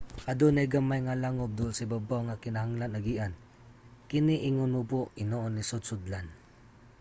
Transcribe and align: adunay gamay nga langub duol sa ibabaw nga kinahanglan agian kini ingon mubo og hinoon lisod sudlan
adunay 0.31 0.67
gamay 0.73 0.99
nga 1.03 1.19
langub 1.23 1.51
duol 1.57 1.71
sa 1.73 1.85
ibabaw 1.87 2.21
nga 2.25 2.41
kinahanglan 2.43 2.95
agian 2.99 3.33
kini 4.09 4.35
ingon 4.49 4.71
mubo 4.75 4.99
og 5.05 5.13
hinoon 5.19 5.57
lisod 5.59 5.81
sudlan 5.85 6.27